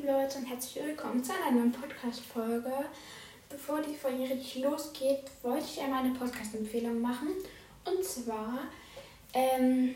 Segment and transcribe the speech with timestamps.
[0.00, 2.72] lieben Leute und herzlich willkommen zu einer neuen Podcast-Folge.
[3.50, 7.28] Bevor die Folge richtig losgeht, wollte ich einmal eine Podcast-Empfehlung machen.
[7.84, 8.60] Und zwar
[9.34, 9.94] ähm,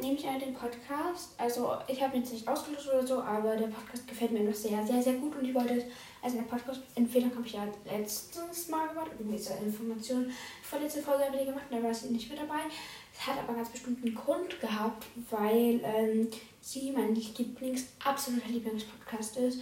[0.00, 1.30] nehme ich einmal den Podcast.
[1.38, 4.86] Also, ich habe jetzt nicht ausgelöst oder so, aber der Podcast gefällt mir noch sehr,
[4.86, 5.36] sehr, sehr gut.
[5.36, 5.84] Und ich wollte,
[6.22, 9.10] also eine Podcast-Empfehlung habe ich ja letztes Mal gemacht.
[9.18, 10.30] Und diese Information
[10.62, 12.60] vorletzte Folge habe ich gemacht, da war sie nicht mehr dabei.
[13.12, 16.28] Es hat aber ganz bestimmt einen Grund gehabt, weil ähm,
[16.60, 19.60] sie mein Lieblings, absoluter Lieblingspodcast ist.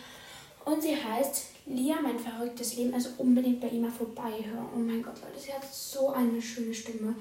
[0.65, 2.95] Und sie heißt Lia, mein verrücktes Leben.
[2.95, 4.69] Also unbedingt bei ihr mal vorbeihören.
[4.75, 7.15] Oh mein Gott, Leute, sie hat so eine schöne Stimme.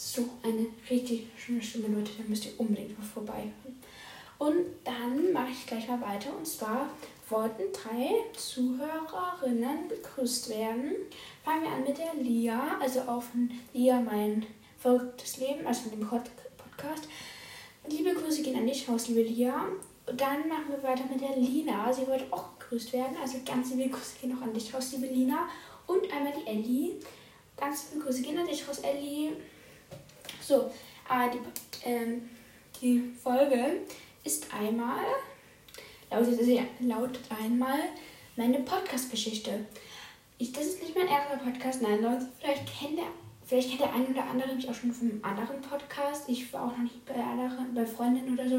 [0.00, 2.12] So eine richtig schöne Stimme, Leute.
[2.16, 3.82] Da müsst ihr unbedingt mal vorbeihören.
[4.38, 6.36] Und dann mache ich gleich mal weiter.
[6.36, 6.88] Und zwar
[7.28, 10.92] wollten drei Zuhörerinnen begrüßt werden.
[11.44, 14.46] Fangen wir an mit der Lia, also von Lia, mein
[14.78, 17.08] verrücktes Leben, also von dem Podcast.
[17.88, 19.64] Liebe Grüße gehen an dich raus, liebe Lia.
[20.06, 21.92] Und dann machen wir weiter mit der Lina.
[21.92, 23.16] Sie wollte auch begrüßt werden.
[23.20, 25.48] Also ganz liebe Grüße gehen auch an dich raus, liebe Lina.
[25.88, 27.00] Und einmal die Ellie.
[27.56, 29.32] Ganz liebe Grüße gehen an dich raus, Ellie.
[30.48, 30.70] So,
[31.10, 32.26] äh, die, ähm,
[32.80, 33.82] die Folge
[34.24, 35.04] ist einmal,
[36.10, 36.40] lautet,
[36.80, 37.78] lautet einmal
[38.34, 39.66] meine Podcast-Geschichte.
[40.38, 43.04] das ist nicht mein erster Podcast, nein, Leute, vielleicht kennt ihr
[43.44, 46.28] Vielleicht kennt der eine oder andere mich auch schon vom anderen Podcast.
[46.28, 48.56] Ich war auch noch nicht bei, anderen, bei Freundinnen oder so.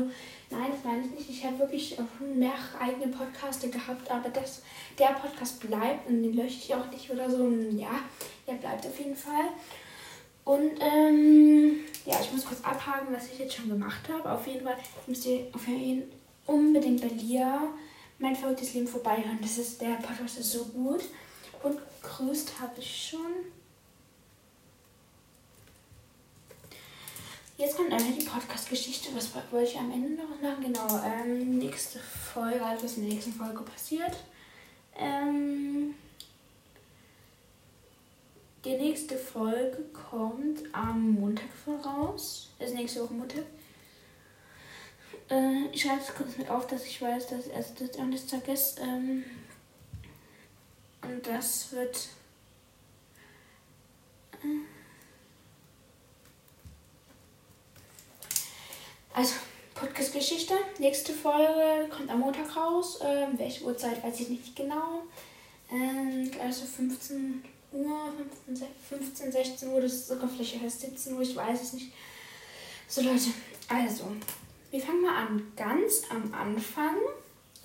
[0.50, 1.30] Nein, das meine ich nicht.
[1.30, 4.64] Ich habe wirklich schon mehrere eigene Podcasts gehabt, aber das,
[4.98, 7.48] der Podcast bleibt und den lösche ich auch nicht oder so.
[7.72, 8.00] Ja,
[8.48, 9.50] der bleibt auf jeden Fall.
[10.50, 14.32] Und ähm, ja, ich muss kurz abhaken, was ich jetzt schon gemacht habe.
[14.32, 16.12] Auf jeden Fall müsst ihr auf jeden
[16.48, 17.68] unbedingt bei Lia
[18.18, 19.38] mein verrücktes Leben vorbeihören.
[19.44, 21.04] Das ist, der Podcast ist so gut.
[21.62, 23.32] Und grüßt habe ich schon.
[27.58, 29.10] Jetzt kommt einfach die Podcast-Geschichte.
[29.14, 30.64] Was wollte ich am Ende noch sagen?
[30.64, 34.18] Genau, ähm, nächste Folge, also was in der nächsten Folge passiert.
[34.98, 35.94] Ähm,
[38.66, 42.52] die nächste Folge kommt am Montag voraus.
[42.60, 43.44] Ist nächste Woche Montag.
[45.30, 48.80] Äh, ich schreibe es kurz mit auf, dass ich weiß, dass es das Donnerstag ist.
[48.80, 49.24] Ähm,
[51.02, 52.10] und das wird.
[54.44, 54.80] Äh,
[59.12, 59.34] Also,
[59.76, 60.54] Podcast-Geschichte.
[60.78, 63.00] Nächste Folge kommt am Montag raus.
[63.04, 65.04] Ähm, welche Uhrzeit weiß ich nicht genau.
[65.72, 68.12] Ähm, also 15 Uhr,
[68.46, 71.92] 15, 15, 16 Uhr, das ist sogar vielleicht erst 17 Uhr, ich weiß es nicht.
[72.88, 73.30] So Leute,
[73.68, 74.06] also,
[74.72, 75.52] wir fangen mal an.
[75.56, 76.96] Ganz am Anfang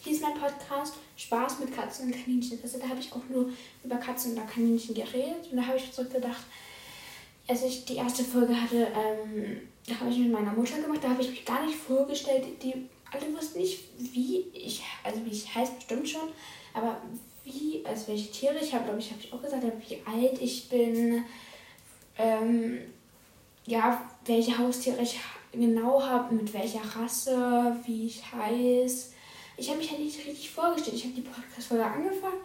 [0.00, 2.58] hieß mein Podcast Spaß mit Katzen und Kaninchen.
[2.62, 3.50] Also da habe ich auch nur
[3.82, 5.48] über Katzen und Kaninchen geredet.
[5.50, 6.44] Und da habe ich zurückgedacht,
[7.48, 11.10] als ich die erste Folge hatte, ähm, da habe ich mit meiner Mutter gemacht, da
[11.10, 12.46] habe ich mich gar nicht vorgestellt.
[12.62, 16.28] Die alle wussten nicht, wie ich, also wie ich heiße bestimmt schon,
[16.72, 17.00] aber
[17.44, 20.68] wie, also welche Tiere ich habe, glaube ich, habe ich auch gesagt, wie alt ich
[20.68, 21.24] bin,
[22.18, 22.78] ähm,
[23.66, 25.18] ja, welche Haustiere ich
[25.52, 29.12] genau habe, mit welcher Rasse, wie ich heiße.
[29.56, 30.96] Ich habe mich halt nicht richtig vorgestellt.
[30.96, 32.40] Ich habe die Podcast-Folge angefangen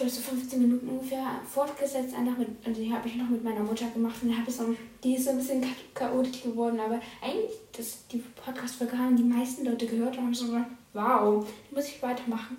[0.00, 2.14] glaube so 15 Minuten ungefähr fortgesetzt.
[2.14, 4.74] Einfach mit, also die habe ich noch mit meiner Mutter gemacht und habe so,
[5.04, 9.64] die ist so ein bisschen chaotisch geworden, aber eigentlich, dass die Podcast-Folge haben die meisten
[9.64, 12.58] Leute gehört und haben so gesagt, wow, die muss ich weitermachen.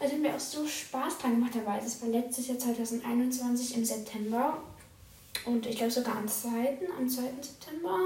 [0.00, 1.78] Es hat mir auch so Spaß dran gemacht dabei.
[1.78, 4.58] Das war letztes Jahr 2021 im September.
[5.44, 6.78] Und ich glaube sogar am 2.
[6.98, 7.22] am 2.
[7.40, 7.98] September.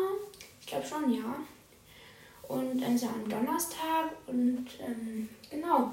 [0.60, 1.36] Ich glaube schon, ja.
[2.48, 5.92] Und dann so am Donnerstag und ähm, genau.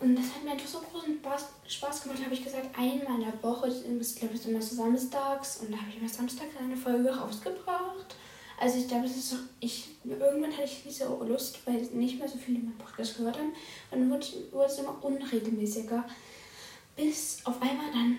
[0.00, 1.18] Und das hat mir einfach so großen
[1.66, 4.76] Spaß, gemacht, habe ich gesagt, einmal in der Woche, ich glaube, es ist immer so
[4.76, 8.14] samstags und da habe ich immer samstags eine Folge rausgebracht.
[8.60, 12.28] Also ich glaube, es ist so, ich, irgendwann hatte ich so Lust, weil nicht mehr
[12.28, 13.54] so viele in meinem Podcast gehört haben.
[13.90, 16.04] Und dann wurde, wurde es immer unregelmäßiger.
[16.94, 18.18] Bis auf einmal dann,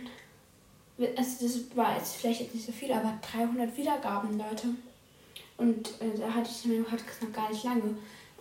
[1.16, 4.70] also das war jetzt vielleicht nicht so viel, aber 300 Wiedergaben, Leute.
[5.58, 7.84] Und äh, da hatte ich meinen Podcast noch gar nicht lange.
[7.84, 8.00] Und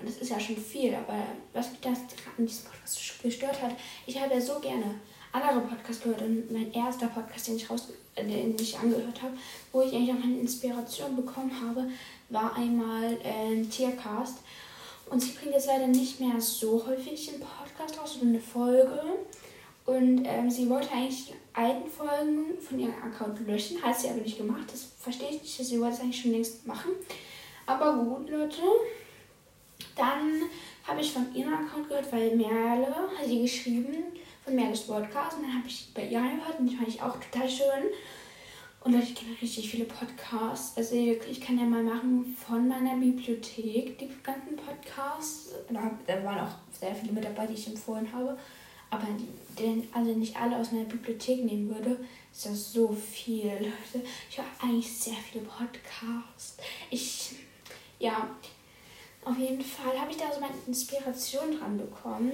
[0.09, 1.23] das ist ja schon viel, aber
[1.53, 1.99] was mich das
[2.39, 3.73] an diesem Podcast gestört hat,
[4.07, 4.95] ich habe ja so gerne
[5.33, 9.35] andere Podcasts gehört und mein erster Podcast, den ich, raus, äh, den ich angehört habe,
[9.73, 11.89] wo ich eigentlich auch meine Inspiration bekommen habe,
[12.29, 14.39] war einmal äh, Tiercast.
[15.09, 19.03] Und sie bringt jetzt leider nicht mehr so häufig einen Podcast raus, sondern eine Folge.
[19.87, 24.21] Und ähm, sie wollte eigentlich die alten Folgen von ihrem Account löschen, hat sie aber
[24.21, 24.65] nicht gemacht.
[24.71, 26.93] Das verstehe ich nicht, sie wollte es eigentlich schon längst machen.
[27.67, 28.63] Aber gut, Leute.
[29.97, 30.43] Dann
[30.87, 33.97] habe ich von ihrem Account gehört, weil Merle hat sie geschrieben,
[34.51, 35.37] von Merles Podcast.
[35.37, 37.91] Und dann habe ich bei ihr gehört und die fand ich auch total schön.
[38.83, 40.77] Und Leute, ich kenne richtig viele Podcasts.
[40.77, 45.51] Also ich kann ja mal machen von meiner Bibliothek die ganzen Podcasts.
[45.69, 48.39] Da, waren auch sehr viele mit dabei, die ich empfohlen habe.
[48.89, 49.07] Aber
[49.59, 51.99] den also nicht alle aus meiner Bibliothek nehmen würde,
[52.33, 54.05] ist das so viel, Leute.
[54.29, 56.57] Ich höre eigentlich sehr viele Podcasts.
[56.91, 57.35] Ich,
[58.01, 58.29] ja,
[59.41, 62.33] jeden Fall habe ich da so meine Inspiration dran bekommen,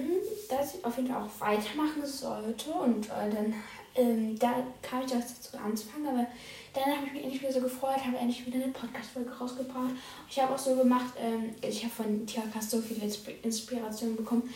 [0.49, 2.71] dass ich auf jeden Fall auch weitermachen sollte.
[2.71, 3.55] Und äh, dann
[3.97, 6.27] ähm, da kam ich dazu anzufangen, aber
[6.73, 9.91] dann habe ich mich endlich wieder so gefreut, habe endlich wieder eine Podcast-Folge rausgebracht.
[10.29, 13.01] Ich habe auch so gemacht, ähm, ich habe von Tiercast so viel
[13.41, 14.53] Inspiration bekommen.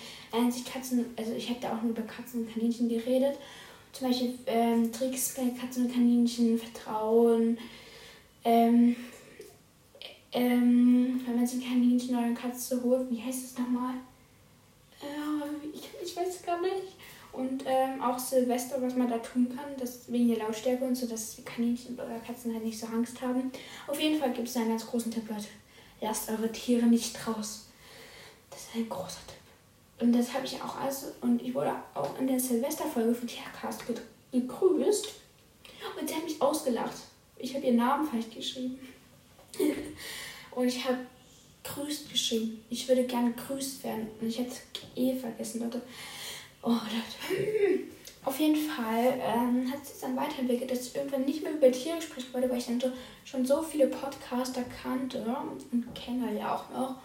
[0.51, 3.37] Sich Katzen, also ich habe da auch nur über Katzen und Kaninchen geredet.
[3.91, 7.57] Zum Beispiel ähm, Tricks bei Katzen und Kaninchen, Vertrauen,
[8.45, 8.95] ähm,
[10.31, 13.95] ähm, wenn man sich ein Kaninchen oder eine Katze holt, wie heißt das nochmal?
[15.01, 16.95] Äh, ich, ich weiß gar nicht.
[17.33, 21.07] Und ähm, auch Silvester, was man da tun kann, das wegen der Lautstärke und so,
[21.07, 23.51] dass Kaninchen oder Katzen halt nicht so Angst haben.
[23.87, 25.47] Auf jeden Fall gibt es einen ganz großen Tipp, Leute.
[26.01, 27.67] Lasst eure Tiere nicht raus.
[28.49, 29.37] Das ist ein großer Tipp.
[30.01, 33.83] Und das habe ich auch also, und ich wurde auch in der Silvesterfolge von Tiercast
[34.31, 35.07] gegrüßt.
[35.99, 36.95] Und sie hat mich ausgelacht.
[37.37, 38.79] Ich habe ihren Namen falsch geschrieben.
[40.55, 40.99] und ich habe
[41.63, 42.63] grüßt geschrieben.
[42.69, 44.07] Ich würde gerne grüßt werden.
[44.19, 44.55] Und ich hätte
[44.95, 45.81] eh vergessen, Leute.
[46.61, 47.81] Oh, Leute.
[48.23, 51.99] Auf jeden Fall ähm, hat sich dann weiterentwickelt, dass ich irgendwann nicht mehr über Tiere
[51.99, 52.91] sprechen wollte, weil ich dann so,
[53.25, 55.25] schon so viele Podcaster kannte
[55.71, 56.95] und kenne ja auch noch.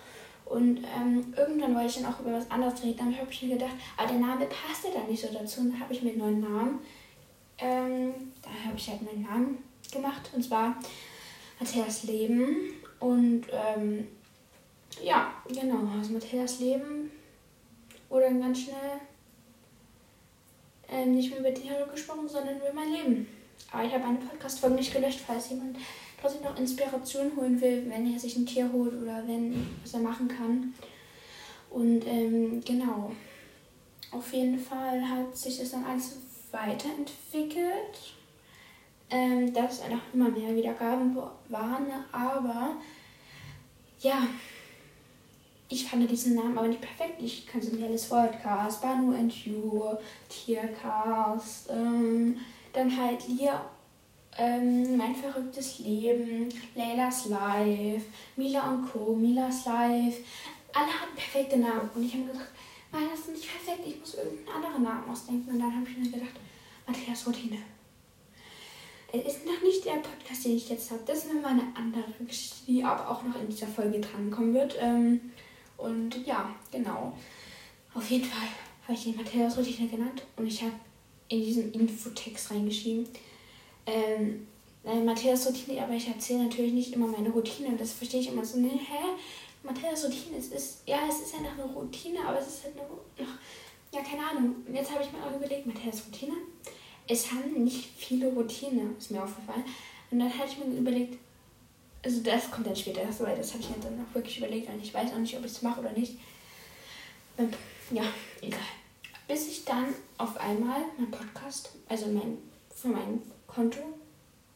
[0.45, 2.99] Und ähm, irgendwann wollte ich dann auch über was anderes reden.
[2.99, 5.61] Dann habe ich mir gedacht, aber der Name passt ja dann nicht so dazu.
[5.61, 6.79] Und dann habe ich mir einen neuen Namen.
[7.59, 9.59] Ähm, da habe ich halt einen neuen Namen
[9.91, 10.31] gemacht.
[10.35, 10.77] Und zwar
[11.59, 12.75] Matthias Leben.
[13.01, 14.07] Und ähm,
[15.03, 17.11] ja, genau, also Matthias Leben
[18.09, 19.01] wurde dann ganz schnell
[20.89, 23.29] ähm, nicht mehr über Tiere gesprochen, sondern über mein Leben.
[23.73, 25.77] Aber ich habe eine Podcast-Folge nicht gelöscht, falls jemand
[26.21, 30.01] trotzdem noch Inspiration holen will, wenn er sich ein Tier holt oder wenn was er
[30.01, 30.73] machen kann.
[31.71, 33.13] Und ähm, genau.
[34.13, 36.17] Auf jeden Fall hat sich das dann alles
[36.53, 38.16] weiterentwickelt.
[39.09, 41.17] Ähm, dass es einfach immer mehr Wiedergaben
[41.49, 42.73] waren, aber
[44.01, 44.27] ja,
[45.69, 47.21] ich fand diesen Namen aber nicht perfekt.
[47.21, 49.95] Ich kannte nicht alles Podcast, Banu and You,
[50.29, 52.37] Tiercast, ähm,
[52.73, 53.65] dann halt Lia,
[54.39, 58.07] ähm, Mein verrücktes Leben, Leilas Life,
[58.37, 60.23] Mila und Co., Milas Life.
[60.73, 62.25] Alle hatten perfekte Namen und ich habe
[62.93, 65.51] nein, das ist nicht perfekt, ich muss irgendeinen anderen Namen ausdenken.
[65.51, 66.41] Und dann habe ich mir gedacht,
[66.87, 67.59] Matthias Routine.
[69.13, 71.01] Es ist noch nicht der Podcast, den ich jetzt habe.
[71.07, 74.77] Das ist nochmal eine andere Geschichte, die aber auch noch in dieser Folge drankommen wird.
[74.81, 75.33] Ähm,
[75.77, 77.17] und ja, genau.
[77.95, 78.49] Auf jeden Fall
[78.83, 80.73] habe ich den Matthäus Routine genannt und ich habe
[81.29, 83.09] in diesen Infotext reingeschrieben.
[83.87, 84.47] Ähm,
[85.05, 88.45] Matthäus Routine, aber ich erzähle natürlich nicht immer meine Routine und das verstehe ich immer
[88.45, 89.05] so, ne, hä?
[89.65, 92.85] Matthäus Routine, es ist, ja, es ist noch eine Routine, aber es ist halt noch
[93.97, 94.57] ja, keine Ahnung.
[94.67, 96.37] Und jetzt habe ich mir auch überlegt, Matthäus Routine,
[97.09, 99.65] es haben nicht viele Routine, ist mir aufgefallen.
[100.11, 101.19] Und dann hatte ich mir überlegt,
[102.05, 104.81] also das kommt dann später, das, das habe ich mir dann auch wirklich überlegt und
[104.81, 106.19] ich weiß auch nicht, ob ich es mache oder nicht.
[107.39, 107.51] Ähm,
[107.91, 108.05] ja,
[108.41, 108.61] egal.
[109.27, 109.87] Bis ich dann
[110.19, 112.39] auf einmal mein Podcast, also mein,
[112.75, 113.81] von meinem Konto,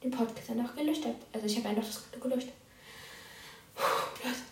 [0.03, 1.17] den Podcast dann auch gelöscht habe.
[1.33, 2.49] Also ich habe einfach das Konto gelöscht.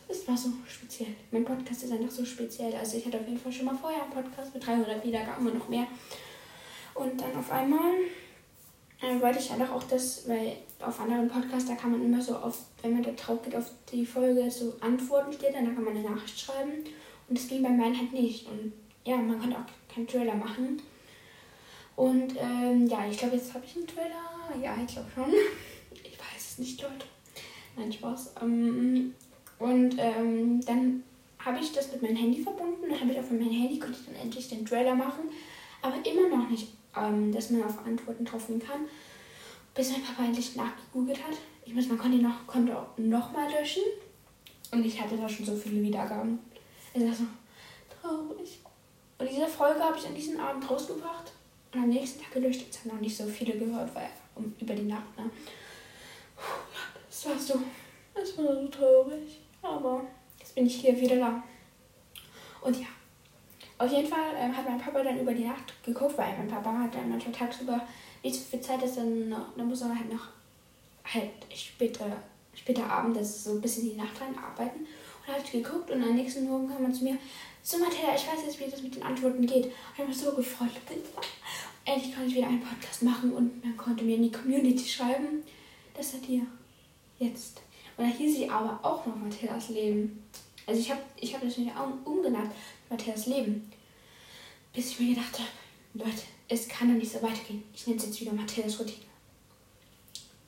[0.09, 1.15] Das war so speziell.
[1.31, 2.75] Mein Podcast ist einfach so speziell.
[2.75, 5.58] Also ich hatte auf jeden Fall schon mal vorher einen Podcast mit 300 Wiedergaben und
[5.58, 5.87] noch mehr.
[6.98, 7.93] Und dann auf einmal
[9.00, 12.36] dann wollte ich einfach auch das, weil auf anderen Podcasts, da kann man immer so
[12.36, 15.96] auf, wenn man da drauf geht auf die Folge, so Antworten steht, dann kann man
[15.96, 16.84] eine Nachricht schreiben.
[17.28, 18.46] Und das ging bei meinen halt nicht.
[18.48, 18.72] Und
[19.05, 20.82] ja, man konnte auch keinen Trailer machen.
[21.94, 24.62] Und ähm, ja, ich glaube, jetzt habe ich einen Trailer.
[24.62, 25.32] Ja, ich glaube schon.
[25.93, 27.06] Ich weiß es nicht, Leute.
[27.76, 28.34] Nein, Spaß.
[28.43, 29.14] Ähm,
[29.58, 31.05] und ähm, dann
[31.38, 32.88] habe ich das mit meinem Handy verbunden.
[32.88, 35.24] Dann habe ich auf meinem Handy, konnte ich dann endlich den Trailer machen.
[35.82, 38.81] Aber immer noch nicht ähm, dass man auf Antworten treffen kann.
[39.75, 41.37] Bis mein Papa endlich nachgegoogelt hat.
[41.65, 43.83] Ich muss mein Konto noch, Konto noch mal löschen.
[44.71, 46.39] Und ich hatte da schon so viele Wiedergaben.
[46.93, 47.25] Es war so
[48.01, 48.59] traurig.
[49.19, 51.33] Und diese Folge habe ich an diesem Abend rausgebracht
[51.73, 52.63] und am nächsten Tag gelöscht.
[52.63, 55.17] Jetzt haben noch nicht so viele gehört, weil um, über die Nacht.
[55.17, 55.31] Ne?
[57.09, 57.61] Das war so,
[58.15, 59.41] das war so traurig.
[59.63, 60.05] Aber
[60.39, 61.43] jetzt bin ich hier wieder da.
[62.61, 62.87] Und ja,
[63.79, 66.77] auf jeden Fall ähm, hat mein Papa dann über die Nacht geguckt, weil mein Papa
[66.79, 67.81] hat dann manchmal tagsüber
[68.23, 70.29] nicht so viel Zeit, dass dann, noch, dann muss er halt noch
[71.05, 72.06] halt später,
[72.55, 74.81] später Abend, das ist so ein bisschen die Nacht rein arbeiten.
[75.27, 77.19] Und hat geguckt und am nächsten Morgen kam er zu mir,
[77.63, 79.67] so Matthäa, ich weiß jetzt, wie das mit den Antworten geht.
[79.67, 80.70] Und ich habe mich so gefreut.
[81.85, 85.43] Endlich konnte ich wieder einen Podcast machen und man konnte mir in die Community schreiben.
[85.94, 86.47] das seid ihr.
[87.19, 87.61] Jetzt.
[87.97, 90.23] Und da hieß sie aber auch noch Matthias Leben.
[90.67, 92.53] Also ich habe ich hab das auch umgenannt,
[92.91, 93.71] Matthias Leben.
[94.73, 95.49] Bis ich mir gedacht habe,
[95.95, 97.63] Leute, es kann doch nicht so weitergehen.
[97.75, 99.05] Ich nenne es jetzt wieder Matthias Routine.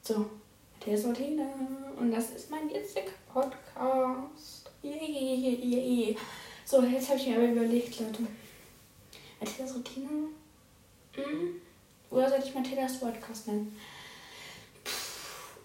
[0.03, 0.31] So,
[0.75, 1.47] Matthias Routine.
[1.99, 4.71] Und das ist mein jetziger Podcast.
[4.83, 6.17] Yeah, yeah, yeah.
[6.65, 8.27] So, jetzt habe ich mir aber überlegt, Leute.
[9.41, 10.29] Matthias Routine?
[11.15, 11.61] Hm?
[12.11, 13.77] Oder soll ich Matthias Podcast nennen?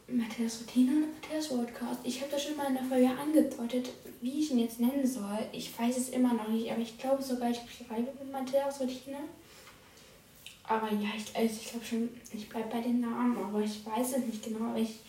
[0.07, 2.00] Matthias Routine oder Matthias Podcast?
[2.03, 3.89] Ich habe das schon mal in der Folge angedeutet,
[4.21, 5.39] wie ich ihn jetzt nennen soll.
[5.51, 9.17] Ich weiß es immer noch nicht, aber ich glaube sogar, ich bleibe mit Matthias Routine.
[10.67, 14.17] Aber ja, ich, also ich glaube schon, ich bleibe bei den Namen, aber ich weiß
[14.17, 14.69] es nicht genau.
[14.69, 15.00] Aber ich,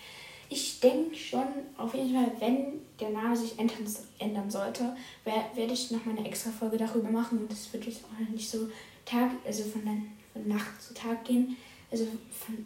[0.48, 6.04] ich denke schon, auf jeden Fall, wenn der Name sich ändern, sollte, werde ich noch
[6.06, 7.38] mal eine extra Folge darüber machen.
[7.38, 8.68] Und das wird jetzt auch nicht so
[9.04, 9.82] Tag, also von,
[10.32, 11.56] von Nacht zu Tag gehen.
[11.90, 12.64] Also von,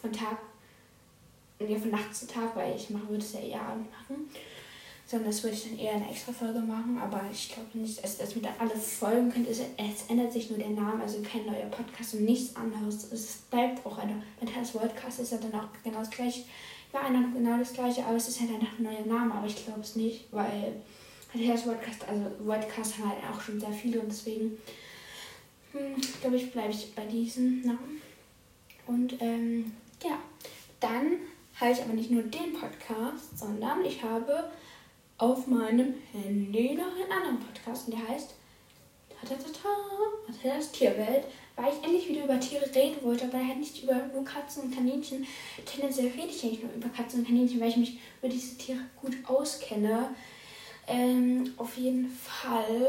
[0.00, 0.38] von Tag
[1.68, 4.28] von Nacht zu Tag, weil ich mache, würde es ja eher Abend machen.
[5.06, 8.18] Sondern das würde ich dann eher eine extra Folge machen, aber ich glaube nicht, also,
[8.22, 9.48] dass mir da alle folgen könnt.
[9.48, 13.12] Es, es ändert sich nur der Name, also kein neuer Podcast und nichts anderes.
[13.12, 14.22] Es bleibt auch einer.
[14.40, 16.44] Matthias Podcast ist ja dann auch genau das gleiche.
[16.92, 19.64] Ja, einer genau das gleiche, aber es ist halt einfach ein neuer Name, aber ich
[19.64, 20.72] glaube es nicht, weil
[21.34, 24.56] Matthias Podcast, also Podcast haben halt auch schon sehr viele und deswegen
[25.72, 28.00] hm, glaube ich, bleibe ich bei diesem Namen.
[28.86, 30.18] Und ähm, ja,
[30.78, 31.16] dann
[31.60, 34.50] habe ich aber nicht nur den Podcast, sondern ich habe
[35.18, 38.34] auf meinem Handy noch einen anderen Podcast und der heißt
[40.26, 41.24] Matthias Tierwelt,
[41.56, 44.74] weil ich endlich wieder über Tiere reden wollte, aber halt nicht über nur Katzen und
[44.74, 45.26] Kaninchen.
[45.64, 48.80] Tendenziell rede ich eigentlich nur über Katzen und Kaninchen, weil ich mich über diese Tiere
[49.00, 50.14] gut auskenne.
[50.86, 52.88] Ähm, auf jeden Fall,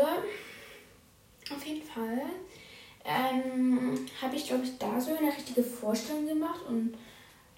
[1.53, 2.23] auf jeden Fall
[3.05, 6.95] ähm, habe ich, glaube ich, da so eine richtige Vorstellung gemacht und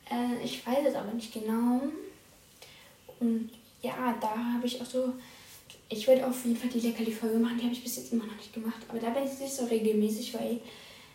[0.09, 1.81] äh, ich weiß es aber nicht genau.
[3.19, 3.49] Und
[3.81, 5.13] ja, da habe ich auch so.
[5.89, 8.35] Ich werde auf jeden Fall die Leckerli-Folge machen, die habe ich bis jetzt immer noch
[8.35, 8.81] nicht gemacht.
[8.89, 10.59] Aber da bin ich nicht so regelmäßig, weil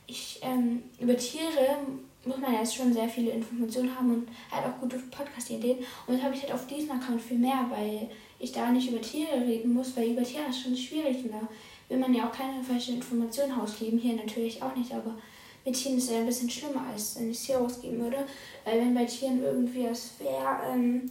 [0.07, 1.77] ich ähm, über Tiere
[2.25, 5.79] muss man jetzt schon sehr viele Informationen haben und halt auch gute Podcast-Ideen.
[6.07, 8.09] Und das habe ich halt auf diesem Account viel mehr, weil
[8.39, 11.49] ich da nicht über Tiere reden muss, weil über Tiere ist schon schwierig und da
[11.89, 13.99] will man ja auch keine falschen Informationen rausgeben.
[13.99, 15.17] Hier natürlich auch nicht, aber
[15.65, 18.25] mit Tieren ist es ja ein bisschen schlimmer, als wenn ich es hier rausgeben würde.
[18.65, 21.11] Weil wenn bei Tieren irgendwie was wäre, ähm,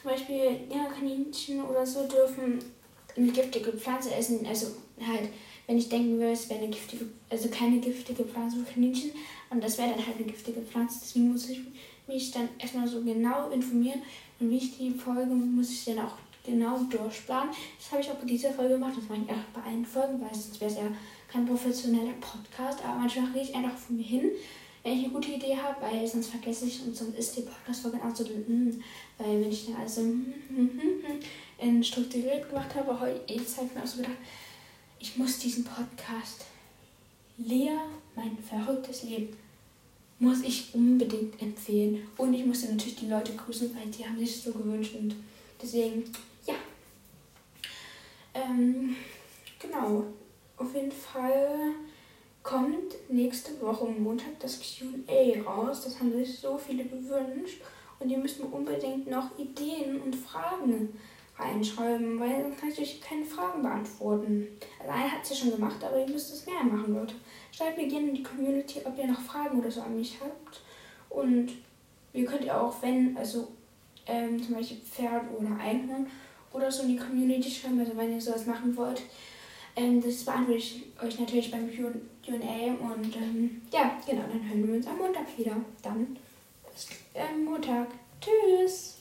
[0.00, 2.58] zum Beispiel ja, Kaninchen oder so dürfen
[3.16, 4.46] eine giftige Pflanze essen.
[4.46, 4.68] Also
[5.06, 5.28] halt,
[5.66, 9.12] wenn ich denken würde, es wäre eine giftige, also keine giftige Pflanze für Kaninchen
[9.50, 11.00] und das wäre dann halt eine giftige Pflanze.
[11.02, 11.60] Deswegen muss ich
[12.06, 14.02] mich dann erstmal so genau informieren
[14.38, 17.54] und wie ich die Folge muss ich dann auch genau durchplanen.
[17.78, 18.94] Das habe ich auch bei dieser Folge gemacht.
[18.96, 20.84] Das mache ich auch bei allen Folgen, weil sonst wäre es ja
[21.30, 22.84] kein professioneller Podcast.
[22.84, 24.30] Aber manchmal rede ich einfach von mir hin,
[24.82, 27.98] wenn ich eine gute Idee habe, weil sonst vergesse ich und sonst ist die Podcast-Folge
[28.02, 28.82] auch so, mm,
[29.18, 33.98] weil wenn ich dann also mm, strukturiert gemacht habe, jetzt habe ich mir auch so
[33.98, 34.16] gedacht,
[34.98, 36.44] ich muss diesen Podcast
[37.38, 37.72] Lea,
[38.14, 39.36] mein verrücktes Leben,
[40.18, 42.06] muss ich unbedingt empfehlen.
[42.18, 45.14] Und ich musste natürlich die Leute grüßen, weil die haben sich so gewünscht und
[45.62, 46.04] deswegen
[48.34, 48.96] ähm,
[49.58, 50.04] genau.
[50.60, 51.72] Auf jeden Fall
[52.42, 55.84] kommt nächste Woche Montag das QA raus.
[55.84, 57.62] Das haben sich so viele gewünscht.
[57.98, 60.94] Und ihr müsst mir unbedingt noch Ideen und Fragen
[61.38, 64.48] reinschreiben, weil dann kann ich euch keine Fragen beantworten.
[64.78, 67.14] Also einer hat es ja schon gemacht, aber ihr müsst es mehr machen, Leute.
[67.52, 70.60] Schreibt mir gerne in die Community, ob ihr noch Fragen oder so an mich habt.
[71.08, 71.52] Und
[72.12, 73.48] ihr könnt ja auch, wenn, also
[74.04, 76.06] ähm, zum Beispiel Pferd oder Einhorn
[76.52, 79.00] oder so in die Community schreiben, also wenn ihr sowas machen wollt.
[79.76, 84.74] Ähm, das beantworte ich euch natürlich beim QA und ähm, ja, genau, dann hören wir
[84.76, 85.56] uns am Montag wieder.
[85.82, 86.16] Dann
[86.72, 87.88] bis ähm, Montag.
[88.20, 88.99] Tschüss!